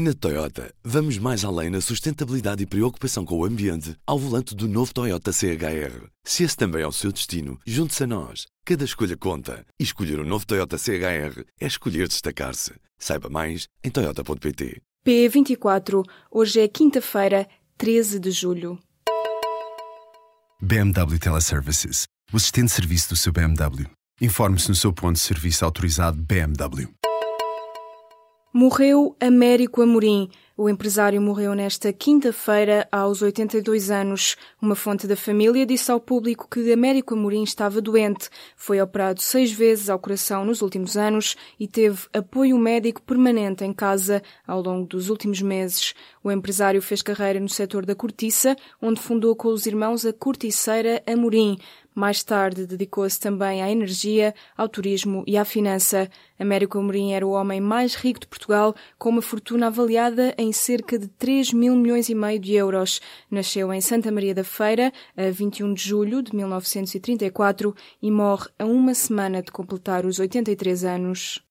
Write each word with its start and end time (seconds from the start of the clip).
Na 0.00 0.14
Toyota, 0.14 0.72
vamos 0.84 1.18
mais 1.18 1.44
além 1.44 1.70
na 1.70 1.80
sustentabilidade 1.80 2.62
e 2.62 2.66
preocupação 2.66 3.24
com 3.24 3.36
o 3.36 3.44
ambiente 3.44 3.96
ao 4.06 4.16
volante 4.16 4.54
do 4.54 4.68
novo 4.68 4.94
Toyota 4.94 5.32
CHR. 5.32 6.06
Se 6.24 6.44
esse 6.44 6.56
também 6.56 6.82
é 6.82 6.86
o 6.86 6.92
seu 6.92 7.10
destino, 7.10 7.58
junte-se 7.66 8.04
a 8.04 8.06
nós. 8.06 8.46
Cada 8.64 8.84
escolha 8.84 9.16
conta. 9.16 9.66
E 9.76 9.82
escolher 9.82 10.20
o 10.20 10.22
um 10.22 10.24
novo 10.24 10.46
Toyota 10.46 10.78
CHR 10.78 11.42
é 11.60 11.66
escolher 11.66 12.06
destacar-se. 12.06 12.74
Saiba 12.96 13.28
mais 13.28 13.66
em 13.82 13.90
Toyota.pt. 13.90 14.80
P24. 15.04 16.04
Hoje 16.30 16.60
é 16.60 16.68
quinta-feira, 16.68 17.48
13 17.76 18.20
de 18.20 18.30
julho. 18.30 18.78
BMW 20.62 21.18
Teleservices. 21.18 22.06
O 22.32 22.36
assistente 22.36 22.66
de 22.66 22.72
serviço 22.72 23.08
do 23.08 23.16
seu 23.16 23.32
BMW. 23.32 23.90
Informe-se 24.20 24.68
no 24.68 24.76
seu 24.76 24.92
ponto 24.92 25.14
de 25.14 25.20
serviço 25.22 25.64
autorizado 25.64 26.22
BMW. 26.22 26.88
Morreu 28.52 29.14
Américo 29.20 29.82
Amorim. 29.82 30.30
O 30.56 30.70
empresário 30.70 31.20
morreu 31.20 31.54
nesta 31.54 31.92
quinta-feira, 31.92 32.88
aos 32.90 33.20
82 33.20 33.90
anos. 33.90 34.36
Uma 34.60 34.74
fonte 34.74 35.06
da 35.06 35.14
família 35.14 35.66
disse 35.66 35.92
ao 35.92 36.00
público 36.00 36.48
que 36.50 36.72
Américo 36.72 37.14
Amorim 37.14 37.42
estava 37.42 37.80
doente. 37.80 38.30
Foi 38.56 38.80
operado 38.80 39.20
seis 39.20 39.52
vezes 39.52 39.90
ao 39.90 39.98
coração 39.98 40.46
nos 40.46 40.62
últimos 40.62 40.96
anos 40.96 41.36
e 41.60 41.68
teve 41.68 42.08
apoio 42.12 42.58
médico 42.58 43.02
permanente 43.02 43.64
em 43.64 43.72
casa 43.72 44.22
ao 44.46 44.62
longo 44.62 44.88
dos 44.88 45.10
últimos 45.10 45.42
meses. 45.42 45.94
O 46.24 46.32
empresário 46.32 46.80
fez 46.80 47.02
carreira 47.02 47.38
no 47.38 47.50
setor 47.50 47.84
da 47.84 47.94
cortiça, 47.94 48.56
onde 48.80 48.98
fundou 48.98 49.36
com 49.36 49.48
os 49.48 49.66
irmãos 49.66 50.06
a 50.06 50.12
Corticeira 50.12 51.02
Amorim. 51.06 51.58
Mais 51.98 52.22
tarde 52.22 52.64
dedicou-se 52.64 53.18
também 53.18 53.60
à 53.60 53.68
energia, 53.68 54.32
ao 54.56 54.68
turismo 54.68 55.24
e 55.26 55.36
à 55.36 55.44
finança. 55.44 56.08
Américo 56.38 56.78
Amorim 56.78 57.10
era 57.10 57.26
o 57.26 57.32
homem 57.32 57.60
mais 57.60 57.96
rico 57.96 58.20
de 58.20 58.28
Portugal, 58.28 58.72
com 58.96 59.08
uma 59.08 59.20
fortuna 59.20 59.66
avaliada 59.66 60.32
em 60.38 60.52
cerca 60.52 60.96
de 60.96 61.08
3 61.08 61.52
mil 61.52 61.74
milhões 61.74 62.08
e 62.08 62.14
meio 62.14 62.38
de 62.38 62.54
euros. 62.54 63.00
Nasceu 63.28 63.72
em 63.72 63.80
Santa 63.80 64.12
Maria 64.12 64.32
da 64.32 64.44
Feira, 64.44 64.92
a 65.16 65.28
21 65.28 65.74
de 65.74 65.82
julho 65.82 66.22
de 66.22 66.36
1934 66.36 67.74
e 68.00 68.12
morre 68.12 68.48
a 68.56 68.64
uma 68.64 68.94
semana 68.94 69.42
de 69.42 69.50
completar 69.50 70.06
os 70.06 70.20
83 70.20 70.84
anos. 70.84 71.47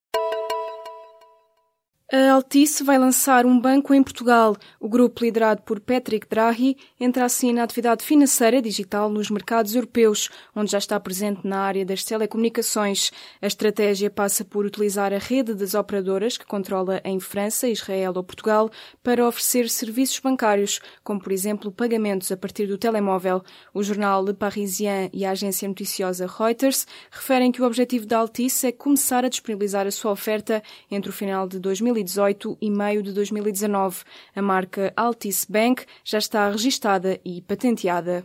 A 2.10 2.32
Altice 2.32 2.82
vai 2.82 2.96
lançar 2.96 3.44
um 3.44 3.60
banco 3.60 3.92
em 3.92 4.02
Portugal. 4.02 4.56
O 4.80 4.88
grupo, 4.88 5.22
liderado 5.22 5.60
por 5.60 5.78
Patrick 5.78 6.26
Drahi, 6.26 6.74
entra 6.98 7.26
assim 7.26 7.52
na 7.52 7.62
atividade 7.62 8.02
financeira 8.02 8.62
digital 8.62 9.10
nos 9.10 9.28
mercados 9.28 9.74
europeus, 9.74 10.30
onde 10.56 10.72
já 10.72 10.78
está 10.78 10.98
presente 10.98 11.46
na 11.46 11.58
área 11.58 11.84
das 11.84 12.02
telecomunicações. 12.04 13.10
A 13.42 13.46
estratégia 13.46 14.08
passa 14.08 14.42
por 14.42 14.64
utilizar 14.64 15.12
a 15.12 15.18
rede 15.18 15.52
das 15.52 15.74
operadoras 15.74 16.38
que 16.38 16.46
controla 16.46 16.98
em 17.04 17.20
França, 17.20 17.68
Israel 17.68 18.14
ou 18.16 18.24
Portugal 18.24 18.70
para 19.02 19.28
oferecer 19.28 19.68
serviços 19.68 20.18
bancários, 20.18 20.80
como 21.04 21.20
por 21.20 21.30
exemplo 21.30 21.70
pagamentos 21.70 22.32
a 22.32 22.38
partir 22.38 22.66
do 22.66 22.78
telemóvel. 22.78 23.42
O 23.74 23.82
jornal 23.82 24.24
Le 24.24 24.32
Parisien 24.32 25.10
e 25.12 25.26
a 25.26 25.32
agência 25.32 25.68
noticiosa 25.68 26.26
Reuters 26.26 26.86
referem 27.10 27.52
que 27.52 27.60
o 27.60 27.66
objetivo 27.66 28.06
da 28.06 28.16
Altice 28.16 28.68
é 28.68 28.72
começar 28.72 29.26
a 29.26 29.28
disponibilizar 29.28 29.86
a 29.86 29.90
sua 29.90 30.12
oferta 30.12 30.62
entre 30.90 31.10
o 31.10 31.12
final 31.12 31.46
de 31.46 31.58
2020 31.58 31.97
2018 31.98 32.58
e 32.60 32.70
meio 32.70 33.02
de 33.02 33.12
2019. 33.12 34.04
A 34.34 34.42
marca 34.42 34.92
Altice 34.96 35.50
Bank 35.50 35.84
já 36.04 36.18
está 36.18 36.50
registada 36.50 37.18
e 37.24 37.42
patenteada. 37.42 38.24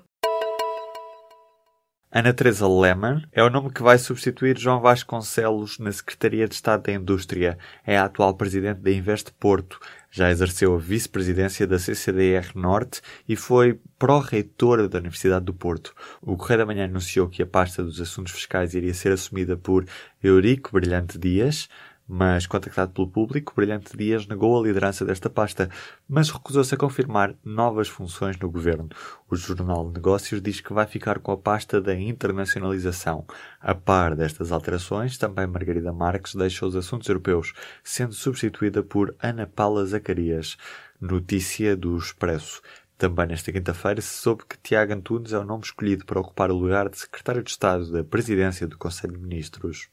Ana 2.15 2.31
Teresa 2.31 2.67
Lehmann 2.67 3.23
é 3.31 3.43
o 3.43 3.49
nome 3.49 3.71
que 3.71 3.81
vai 3.81 3.97
substituir 3.97 4.55
João 4.55 4.79
Vasconcelos 4.79 5.79
na 5.79 5.91
Secretaria 5.91 6.47
de 6.47 6.53
Estado 6.53 6.83
da 6.83 6.91
Indústria. 6.91 7.57
É 7.83 7.97
a 7.97 8.05
atual 8.05 8.35
presidente 8.35 8.81
da 8.81 8.91
Invest 8.91 9.31
Porto. 9.39 9.79
Já 10.11 10.29
exerceu 10.29 10.75
a 10.75 10.77
vice-presidência 10.77 11.65
da 11.65 11.79
CCDR 11.79 12.51
Norte 12.53 13.01
e 13.27 13.35
foi 13.35 13.79
pró-reitora 13.97 14.87
da 14.87 14.99
Universidade 14.99 15.45
do 15.45 15.55
Porto. 15.55 15.95
O 16.21 16.37
Correio 16.37 16.59
da 16.59 16.65
Manhã 16.67 16.85
anunciou 16.85 17.27
que 17.27 17.41
a 17.41 17.47
pasta 17.47 17.83
dos 17.83 17.99
assuntos 17.99 18.33
fiscais 18.33 18.75
iria 18.75 18.93
ser 18.93 19.11
assumida 19.11 19.57
por 19.57 19.83
Eurico 20.21 20.69
Brilhante 20.71 21.17
Dias, 21.17 21.67
mas, 22.07 22.45
contactado 22.45 22.91
pelo 22.91 23.07
público, 23.07 23.53
Brilhante 23.55 23.95
Dias 23.95 24.27
negou 24.27 24.59
a 24.59 24.65
liderança 24.65 25.05
desta 25.05 25.29
pasta, 25.29 25.69
mas 26.07 26.29
recusou-se 26.29 26.73
a 26.75 26.77
confirmar 26.77 27.33
novas 27.43 27.87
funções 27.87 28.37
no 28.37 28.51
governo. 28.51 28.89
O 29.29 29.35
Jornal 29.35 29.87
de 29.87 29.93
Negócios 29.93 30.41
diz 30.41 30.59
que 30.59 30.73
vai 30.73 30.85
ficar 30.85 31.19
com 31.19 31.31
a 31.31 31.37
pasta 31.37 31.79
da 31.79 31.95
internacionalização. 31.95 33.25
A 33.61 33.73
par 33.73 34.15
destas 34.15 34.51
alterações, 34.51 35.17
também 35.17 35.47
Margarida 35.47 35.93
Marques 35.93 36.35
deixa 36.35 36.65
os 36.65 36.75
assuntos 36.75 37.07
europeus, 37.07 37.53
sendo 37.83 38.13
substituída 38.13 38.83
por 38.83 39.15
Ana 39.21 39.47
Paula 39.47 39.85
Zacarias. 39.85 40.57
Notícia 40.99 41.75
do 41.75 41.97
Expresso. 41.97 42.61
Também 42.97 43.27
nesta 43.27 43.51
quinta-feira 43.51 43.99
se 44.01 44.13
soube 44.13 44.43
que 44.47 44.57
Tiago 44.57 44.93
Antunes 44.93 45.33
é 45.33 45.37
o 45.37 45.43
nome 45.43 45.63
escolhido 45.63 46.05
para 46.05 46.19
ocupar 46.19 46.51
o 46.51 46.55
lugar 46.55 46.89
de 46.89 46.97
Secretário 46.97 47.43
de 47.43 47.49
Estado 47.49 47.91
da 47.91 48.03
Presidência 48.03 48.67
do 48.67 48.77
Conselho 48.77 49.13
de 49.13 49.19
Ministros. 49.19 49.89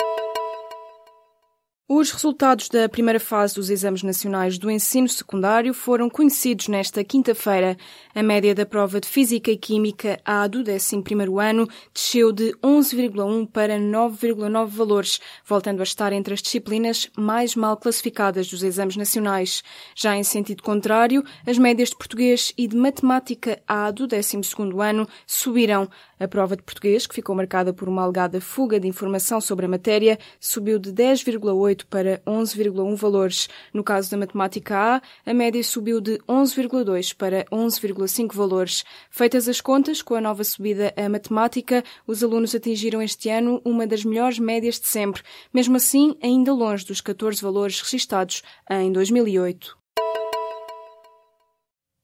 Os 1.92 2.12
resultados 2.12 2.68
da 2.68 2.88
primeira 2.88 3.18
fase 3.18 3.56
dos 3.56 3.68
exames 3.68 4.04
nacionais 4.04 4.56
do 4.56 4.70
ensino 4.70 5.08
secundário 5.08 5.74
foram 5.74 6.08
conhecidos 6.08 6.68
nesta 6.68 7.02
quinta-feira. 7.02 7.76
A 8.14 8.22
média 8.22 8.54
da 8.54 8.64
prova 8.64 9.00
de 9.00 9.08
Física 9.08 9.50
e 9.50 9.56
Química 9.56 10.20
A 10.24 10.46
do 10.46 10.62
11º 10.62 11.42
ano 11.42 11.68
desceu 11.92 12.30
de 12.30 12.52
11,1 12.62 13.50
para 13.50 13.76
9,9 13.76 14.66
valores, 14.68 15.20
voltando 15.44 15.80
a 15.80 15.82
estar 15.82 16.12
entre 16.12 16.32
as 16.32 16.40
disciplinas 16.40 17.10
mais 17.18 17.56
mal 17.56 17.76
classificadas 17.76 18.46
dos 18.48 18.62
exames 18.62 18.94
nacionais. 18.94 19.60
Já 19.96 20.16
em 20.16 20.22
sentido 20.22 20.62
contrário, 20.62 21.24
as 21.44 21.58
médias 21.58 21.88
de 21.88 21.96
português 21.96 22.52
e 22.56 22.68
de 22.68 22.76
matemática 22.76 23.60
A 23.66 23.90
do 23.90 24.06
12º 24.06 24.80
ano 24.80 25.08
subiram. 25.26 25.88
A 26.20 26.28
prova 26.28 26.54
de 26.54 26.62
português, 26.62 27.06
que 27.06 27.14
ficou 27.14 27.34
marcada 27.34 27.72
por 27.72 27.88
uma 27.88 28.03
alegada 28.03 28.42
fuga 28.42 28.78
de 28.78 28.86
informação 28.86 29.41
sobre 29.41 29.64
a 29.64 29.69
matéria, 29.69 30.19
subiu 30.38 30.78
de 30.78 30.92
10,8 30.92 31.86
para 31.88 32.20
11,1 32.26 32.94
valores. 32.94 33.48
No 33.72 33.82
caso 33.82 34.10
da 34.10 34.19
matemática 34.19 34.76
A, 34.76 35.03
a 35.25 35.32
média 35.32 35.64
subiu 35.64 35.98
de 35.98 36.19
11,2 36.28 37.16
para 37.16 37.47
11,5 37.47 38.34
valores. 38.34 38.84
Feitas 39.08 39.48
as 39.48 39.62
contas, 39.62 40.03
com 40.03 40.14
a 40.14 40.20
nova 40.20 40.44
subida 40.44 40.92
a 40.94 41.08
matemática, 41.08 41.82
os 42.06 42.22
alunos 42.22 42.54
atingiram 42.54 43.00
este 43.00 43.31
ano 43.31 43.62
uma 43.64 43.87
das 43.87 44.04
melhores 44.04 44.38
médias 44.38 44.78
de 44.78 44.88
sempre, 44.88 45.22
mesmo 45.54 45.76
assim 45.76 46.14
ainda 46.22 46.52
longe 46.52 46.84
dos 46.84 47.00
14 47.00 47.41
valores 47.41 47.81
registados 47.81 48.42
em 48.69 48.92
2008. 48.92 49.79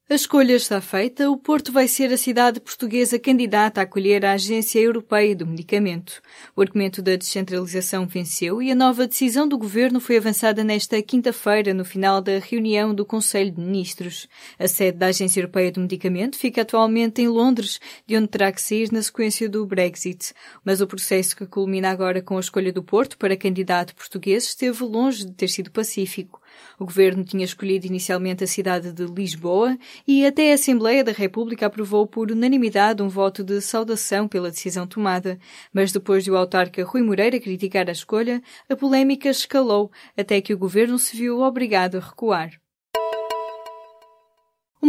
A 0.08 0.14
escolha 0.14 0.54
está 0.54 0.80
feita, 0.80 1.28
o 1.28 1.36
Porto 1.36 1.72
vai 1.72 1.88
ser 1.88 2.12
a 2.12 2.16
cidade 2.16 2.60
portuguesa 2.60 3.18
candidata 3.18 3.80
a 3.80 3.82
acolher 3.82 4.24
a 4.24 4.34
Agência 4.34 4.78
Europeia 4.78 5.34
do 5.34 5.44
Medicamento. 5.44 6.22
O 6.54 6.62
argumento 6.62 7.02
da 7.02 7.16
descentralização 7.16 8.06
venceu 8.06 8.62
e 8.62 8.70
a 8.70 8.74
nova 8.76 9.08
decisão 9.08 9.48
do 9.48 9.58
governo 9.58 9.98
foi 9.98 10.18
avançada 10.18 10.62
nesta 10.62 11.02
quinta-feira, 11.02 11.74
no 11.74 11.84
final 11.84 12.20
da 12.20 12.38
reunião 12.38 12.94
do 12.94 13.04
Conselho 13.04 13.50
de 13.50 13.60
Ministros. 13.60 14.28
A 14.56 14.68
sede 14.68 14.96
da 14.96 15.06
Agência 15.06 15.40
Europeia 15.40 15.72
do 15.72 15.80
Medicamento 15.80 16.38
fica 16.38 16.62
atualmente 16.62 17.20
em 17.20 17.26
Londres, 17.26 17.80
de 18.06 18.16
onde 18.16 18.28
terá 18.28 18.52
que 18.52 18.62
sair 18.62 18.92
na 18.92 19.02
sequência 19.02 19.48
do 19.48 19.66
Brexit. 19.66 20.32
Mas 20.64 20.80
o 20.80 20.86
processo 20.86 21.36
que 21.36 21.46
culmina 21.46 21.90
agora 21.90 22.22
com 22.22 22.36
a 22.36 22.40
escolha 22.40 22.72
do 22.72 22.80
Porto 22.80 23.18
para 23.18 23.36
candidato 23.36 23.92
português 23.96 24.44
esteve 24.44 24.84
longe 24.84 25.26
de 25.26 25.32
ter 25.32 25.48
sido 25.48 25.72
pacífico. 25.72 26.40
O 26.78 26.84
governo 26.84 27.24
tinha 27.24 27.44
escolhido 27.44 27.86
inicialmente 27.86 28.44
a 28.44 28.46
cidade 28.46 28.92
de 28.92 29.04
Lisboa 29.06 29.76
e 30.06 30.26
até 30.26 30.52
a 30.52 30.54
Assembleia 30.54 31.02
da 31.02 31.12
República 31.12 31.66
aprovou 31.66 32.06
por 32.06 32.30
unanimidade 32.30 33.02
um 33.02 33.08
voto 33.08 33.42
de 33.42 33.60
saudação 33.60 34.28
pela 34.28 34.50
decisão 34.50 34.86
tomada. 34.86 35.38
Mas 35.72 35.92
depois 35.92 36.24
de 36.24 36.30
o 36.30 36.36
autarca 36.36 36.84
Rui 36.84 37.02
Moreira 37.02 37.40
criticar 37.40 37.88
a 37.88 37.92
escolha, 37.92 38.42
a 38.68 38.76
polémica 38.76 39.28
escalou 39.28 39.90
até 40.16 40.40
que 40.40 40.54
o 40.54 40.58
governo 40.58 40.98
se 40.98 41.16
viu 41.16 41.40
obrigado 41.40 41.96
a 41.96 42.00
recuar. 42.00 42.50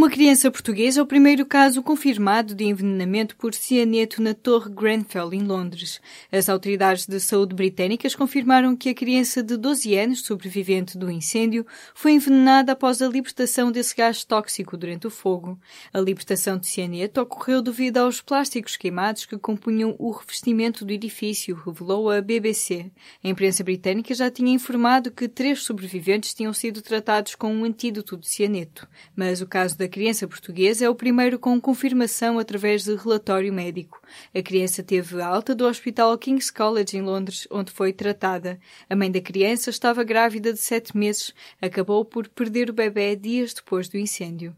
Uma 0.07 0.13
criança 0.13 0.49
portuguesa 0.49 1.01
é 1.01 1.03
o 1.03 1.05
primeiro 1.05 1.45
caso 1.45 1.83
confirmado 1.83 2.55
de 2.55 2.63
envenenamento 2.63 3.35
por 3.35 3.53
cianeto 3.53 4.21
na 4.21 4.33
Torre 4.33 4.69
Grenfell, 4.69 5.33
em 5.33 5.43
Londres. 5.43 5.99
As 6.31 6.47
autoridades 6.47 7.05
de 7.05 7.19
saúde 7.19 7.53
britânicas 7.53 8.15
confirmaram 8.15 8.73
que 8.73 8.87
a 8.87 8.93
criança 8.93 9.43
de 9.43 9.57
12 9.57 9.97
anos, 9.97 10.21
sobrevivente 10.21 10.97
do 10.97 11.11
incêndio, 11.11 11.67
foi 11.93 12.13
envenenada 12.13 12.71
após 12.71 13.01
a 13.01 13.07
libertação 13.09 13.69
desse 13.69 13.93
gás 13.93 14.23
tóxico 14.23 14.77
durante 14.77 15.05
o 15.07 15.09
fogo. 15.09 15.59
A 15.93 15.99
libertação 15.99 16.57
de 16.57 16.67
cianeto 16.67 17.19
ocorreu 17.19 17.61
devido 17.61 17.97
aos 17.97 18.21
plásticos 18.21 18.77
queimados 18.77 19.25
que 19.25 19.37
compunham 19.37 19.93
o 19.99 20.11
revestimento 20.11 20.85
do 20.85 20.93
edifício, 20.93 21.53
revelou 21.53 22.09
a 22.09 22.21
BBC. 22.21 22.89
A 23.21 23.27
imprensa 23.27 23.61
britânica 23.61 24.13
já 24.13 24.31
tinha 24.31 24.53
informado 24.53 25.11
que 25.11 25.27
três 25.27 25.63
sobreviventes 25.63 26.33
tinham 26.33 26.53
sido 26.53 26.81
tratados 26.81 27.35
com 27.35 27.53
um 27.53 27.65
antídoto 27.65 28.15
de 28.15 28.29
cianeto, 28.29 28.87
mas 29.13 29.41
o 29.41 29.45
caso 29.45 29.77
da 29.77 29.89
criança 29.97 30.27
portuguesa 30.27 30.85
é 30.85 30.89
o 30.91 30.93
primeiro 30.93 31.39
com 31.39 31.59
confirmação 31.59 32.37
através 32.37 32.83
de 32.83 32.95
relatório 32.95 33.51
médico. 33.51 33.99
A 34.31 34.43
criança 34.43 34.83
teve 34.83 35.19
alta 35.19 35.55
do 35.55 35.65
Hospital 35.65 36.15
King's 36.19 36.51
College 36.51 36.95
em 36.95 37.01
Londres, 37.01 37.47
onde 37.49 37.71
foi 37.71 37.91
tratada. 37.91 38.59
A 38.87 38.95
mãe 38.95 39.09
da 39.09 39.19
criança 39.19 39.71
estava 39.71 40.03
grávida 40.03 40.53
de 40.53 40.59
sete 40.59 40.95
meses, 40.95 41.33
acabou 41.59 42.05
por 42.05 42.29
perder 42.29 42.69
o 42.69 42.73
bebê 42.73 43.15
dias 43.15 43.55
depois 43.55 43.89
do 43.89 43.97
incêndio. 43.97 44.55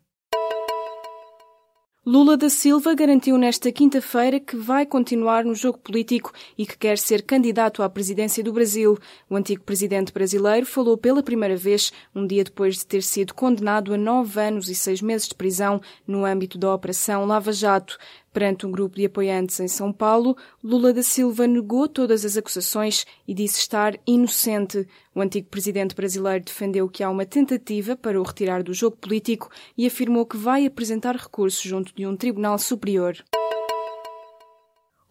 Lula 2.11 2.35
da 2.35 2.49
Silva 2.49 2.95
garantiu 2.95 3.37
nesta 3.37 3.71
quinta-feira 3.71 4.39
que 4.39 4.55
vai 4.55 4.83
continuar 4.83 5.45
no 5.45 5.53
jogo 5.53 5.77
político 5.77 6.31
e 6.57 6.65
que 6.65 6.75
quer 6.75 6.97
ser 6.97 7.21
candidato 7.21 7.83
à 7.83 7.89
presidência 7.89 8.43
do 8.43 8.51
Brasil. 8.51 8.97
O 9.29 9.35
antigo 9.35 9.61
presidente 9.63 10.11
brasileiro 10.11 10.65
falou 10.65 10.97
pela 10.97 11.21
primeira 11.21 11.55
vez, 11.55 11.93
um 12.15 12.25
dia 12.25 12.43
depois 12.43 12.77
de 12.77 12.87
ter 12.87 13.03
sido 13.03 13.35
condenado 13.35 13.93
a 13.93 13.97
nove 13.97 14.41
anos 14.41 14.69
e 14.69 14.73
seis 14.73 15.03
meses 15.03 15.27
de 15.27 15.35
prisão 15.35 15.79
no 16.07 16.25
âmbito 16.25 16.57
da 16.57 16.73
Operação 16.73 17.25
Lava 17.25 17.53
Jato. 17.53 17.99
Perante 18.31 18.65
um 18.65 18.71
grupo 18.71 18.95
de 18.95 19.05
apoiantes 19.05 19.59
em 19.59 19.67
São 19.67 19.91
Paulo, 19.91 20.37
Lula 20.63 20.93
da 20.93 21.01
Silva 21.01 21.47
negou 21.47 21.87
todas 21.87 22.23
as 22.23 22.37
acusações 22.37 23.05
e 23.27 23.33
disse 23.33 23.59
estar 23.59 23.97
inocente. 24.05 24.87
O 25.15 25.21
antigo 25.21 25.47
presidente 25.47 25.95
brasileiro 25.95 26.45
defendeu 26.45 26.87
que 26.87 27.03
há 27.03 27.09
uma 27.09 27.25
tentativa 27.25 27.95
para 27.95 28.19
o 28.19 28.23
retirar 28.23 28.61
do 28.61 28.73
jogo 28.73 28.97
político 28.97 29.49
e 29.77 29.87
afirmou 29.87 30.25
que 30.25 30.37
vai 30.37 30.65
apresentar 30.65 31.15
recurso 31.15 31.67
junto 31.67 31.93
de 31.95 32.05
um 32.05 32.15
tribunal 32.15 32.59
superior. 32.59 33.17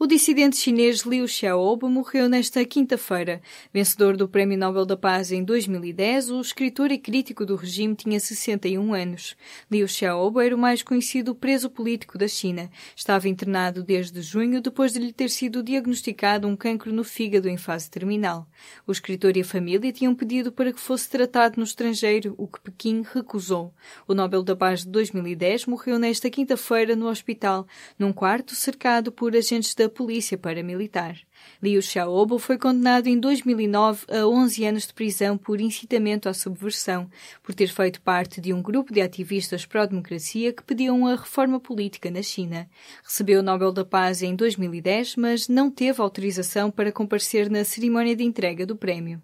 O 0.00 0.06
dissidente 0.06 0.56
chinês 0.56 1.00
Liu 1.00 1.26
Xiaobo 1.26 1.90
morreu 1.90 2.28
nesta 2.28 2.64
quinta-feira. 2.64 3.42
Vencedor 3.74 4.16
do 4.16 4.28
Prémio 4.28 4.56
Nobel 4.56 4.86
da 4.86 4.96
Paz 4.96 5.32
em 5.32 5.42
2010, 5.42 6.30
o 6.30 6.40
escritor 6.40 6.92
e 6.92 6.98
crítico 6.98 7.44
do 7.44 7.56
regime 7.56 7.96
tinha 7.96 8.20
61 8.20 8.94
anos. 8.94 9.36
Liu 9.68 9.88
Xiaobo 9.88 10.40
era 10.40 10.54
o 10.54 10.58
mais 10.58 10.84
conhecido 10.84 11.34
preso 11.34 11.68
político 11.68 12.16
da 12.16 12.28
China. 12.28 12.70
Estava 12.94 13.28
internado 13.28 13.82
desde 13.82 14.22
junho 14.22 14.60
depois 14.60 14.92
de 14.92 15.00
lhe 15.00 15.12
ter 15.12 15.30
sido 15.30 15.64
diagnosticado 15.64 16.46
um 16.46 16.54
cancro 16.54 16.92
no 16.92 17.02
fígado 17.02 17.48
em 17.48 17.56
fase 17.56 17.90
terminal. 17.90 18.46
O 18.86 18.92
escritor 18.92 19.36
e 19.36 19.40
a 19.40 19.44
família 19.44 19.92
tinham 19.92 20.14
pedido 20.14 20.52
para 20.52 20.72
que 20.72 20.80
fosse 20.80 21.10
tratado 21.10 21.56
no 21.56 21.64
estrangeiro, 21.64 22.36
o 22.38 22.46
que 22.46 22.60
Pequim 22.60 23.02
recusou. 23.02 23.74
O 24.06 24.14
Nobel 24.14 24.44
da 24.44 24.54
Paz 24.54 24.84
de 24.84 24.90
2010 24.90 25.66
morreu 25.66 25.98
nesta 25.98 26.30
quinta-feira 26.30 26.94
no 26.94 27.08
hospital, 27.08 27.66
num 27.98 28.12
quarto 28.12 28.54
cercado 28.54 29.10
por 29.10 29.34
agentes 29.34 29.74
da 29.74 29.87
polícia 29.88 30.38
paramilitar. 30.38 31.18
Liu 31.62 31.80
Xiaobo 31.80 32.38
foi 32.38 32.58
condenado 32.58 33.06
em 33.06 33.18
2009 33.18 34.06
a 34.08 34.26
11 34.26 34.64
anos 34.64 34.86
de 34.86 34.94
prisão 34.94 35.36
por 35.36 35.60
incitamento 35.60 36.28
à 36.28 36.34
subversão, 36.34 37.10
por 37.42 37.54
ter 37.54 37.68
feito 37.68 38.00
parte 38.00 38.40
de 38.40 38.52
um 38.52 38.62
grupo 38.62 38.92
de 38.92 39.00
ativistas 39.00 39.66
pró-democracia 39.66 40.52
que 40.52 40.62
pediam 40.62 41.06
a 41.06 41.16
reforma 41.16 41.60
política 41.60 42.10
na 42.10 42.22
China. 42.22 42.68
Recebeu 43.02 43.40
o 43.40 43.42
Nobel 43.42 43.72
da 43.72 43.84
Paz 43.84 44.22
em 44.22 44.34
2010, 44.34 45.16
mas 45.16 45.48
não 45.48 45.70
teve 45.70 46.00
autorização 46.00 46.70
para 46.70 46.92
comparecer 46.92 47.50
na 47.50 47.64
cerimónia 47.64 48.16
de 48.16 48.24
entrega 48.24 48.66
do 48.66 48.76
prémio. 48.76 49.22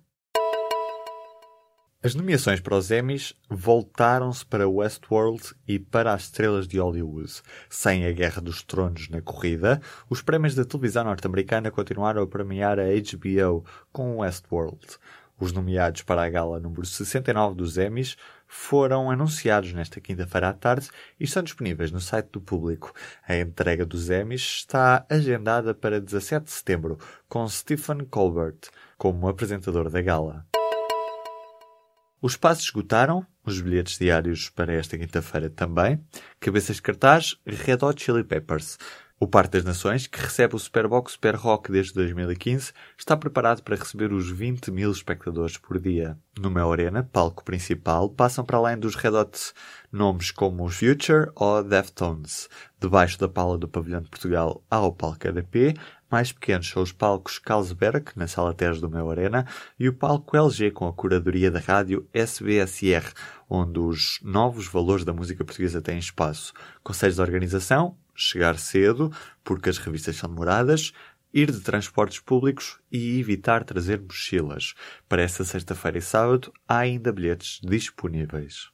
As 2.05 2.15
nomeações 2.15 2.61
para 2.61 2.77
os 2.77 2.91
Emmys 2.91 3.33
voltaram-se 3.49 4.45
para 4.45 4.69
Westworld 4.69 5.55
e 5.67 5.79
para 5.79 6.13
as 6.13 6.25
estrelas 6.25 6.69
de 6.69 6.79
Hollywood. 6.79 7.33
Sem 7.71 8.05
a 8.05 8.13
Guerra 8.13 8.43
dos 8.43 8.63
Tronos 8.63 9.09
na 9.09 9.23
corrida, 9.23 9.81
os 10.11 10.21
prémios 10.21 10.55
da 10.55 10.67
televisão 10.67 11.03
norte-americana 11.05 11.71
continuaram 11.71 12.23
a 12.23 12.27
premiar 12.27 12.79
a 12.79 12.85
HBO 12.85 13.65
com 13.91 14.19
Westworld. 14.19 14.87
Os 15.41 15.51
nomeados 15.51 16.03
para 16.03 16.23
a 16.23 16.29
gala 16.29 16.61
número 16.61 16.85
69 16.85 17.55
dos 17.55 17.79
Emmys 17.79 18.19
foram 18.47 19.11
anunciados 19.11 19.73
nesta 19.73 19.99
quinta-feira 19.99 20.51
à 20.51 20.53
tarde 20.53 20.91
e 21.19 21.25
estão 21.25 21.43
disponíveis 21.43 21.91
no 21.91 22.03
site 22.03 22.29
do 22.33 22.41
público. 22.41 22.93
A 23.27 23.35
entrega 23.35 23.87
dos 23.87 24.11
Emmys 24.11 24.43
está 24.43 25.07
agendada 25.09 25.73
para 25.73 26.03
17 26.03 26.45
de 26.45 26.51
setembro, 26.51 26.99
com 27.31 27.49
Stephen 27.49 28.05
Colbert 28.05 28.59
como 28.99 29.27
apresentador 29.27 29.89
da 29.89 30.03
gala. 30.03 30.45
Os 32.25 32.39
passos 32.39 32.65
esgotaram, 32.65 33.27
os 33.45 33.61
bilhetes 33.61 33.99
diários 33.99 34.49
para 34.49 34.73
esta 34.73 34.97
quinta-feira 34.97 35.51
também. 35.51 36.03
Cabeças 36.41 36.77
de 36.77 36.81
cartaz, 36.81 37.37
Red 37.45 37.81
Hot 37.83 38.03
Chili 38.03 38.25
Peppers. 38.25 38.79
O 39.21 39.29
Parque 39.29 39.59
das 39.59 39.65
Nações, 39.65 40.07
que 40.07 40.19
recebe 40.19 40.57
o 40.57 40.59
Superbox 40.59 41.13
Super 41.13 41.37
Rock 41.37 41.71
desde 41.71 41.93
2015, 41.93 42.73
está 42.99 43.15
preparado 43.15 43.63
para 43.63 43.77
receber 43.77 44.11
os 44.11 44.31
20 44.31 44.71
mil 44.71 44.91
espectadores 44.91 45.59
por 45.59 45.79
dia. 45.79 46.19
No 46.39 46.51
Mel 46.51 46.73
Arena, 46.73 47.03
palco 47.05 47.45
principal, 47.45 48.09
passam 48.09 48.43
para 48.43 48.57
além 48.57 48.79
dos 48.79 48.95
Red 48.95 49.11
Hot 49.11 49.53
nomes 49.93 50.31
como 50.31 50.65
os 50.65 50.77
Future 50.77 51.31
ou 51.35 51.63
Deftones. 51.63 52.49
Debaixo 52.81 53.19
da 53.19 53.29
pala 53.29 53.59
do 53.59 53.69
Pavilhão 53.69 54.01
de 54.01 54.09
Portugal 54.09 54.65
há 54.71 54.81
o 54.81 54.93
palco 54.93 55.29
EDP, 55.29 55.75
mais 56.15 56.31
pequenos 56.31 56.69
são 56.69 56.81
os 56.81 56.93
palcos 56.93 57.41
Carlsberg, 57.41 58.13
na 58.15 58.29
Sala 58.29 58.55
Teres 58.55 58.81
do 58.81 58.89
Meu 58.89 59.11
Arena, 59.11 59.45
e 59.77 59.89
o 59.89 59.93
palco 59.93 60.37
LG, 60.37 60.71
com 60.71 60.87
a 60.87 60.93
curadoria 60.93 61.51
da 61.51 61.59
rádio 61.59 62.09
SBSR, 62.15 63.13
onde 63.51 63.81
os 63.81 64.21
novos 64.23 64.69
valores 64.69 65.05
da 65.05 65.13
música 65.13 65.45
portuguesa 65.45 65.83
têm 65.83 65.99
espaço. 65.99 66.53
Conselhos 66.85 67.17
de 67.17 67.21
organização, 67.21 67.99
chegar 68.15 68.57
cedo, 68.59 69.11
porque 69.43 69.69
as 69.69 69.79
revistas 69.79 70.15
são 70.15 70.31
demoradas, 70.31 70.93
ir 71.33 71.51
de 71.51 71.59
transportes 71.59 72.21
públicos 72.21 72.79
e 72.93 73.19
evitar 73.19 73.65
trazer 73.65 74.01
mochilas. 74.01 74.75
Para 75.09 75.23
esta 75.23 75.43
sexta-feira 75.43 75.99
e 75.99 76.01
sábado 76.01 76.53
há 76.69 76.79
ainda 76.79 77.11
bilhetes 77.11 77.59
disponíveis. 77.61 78.74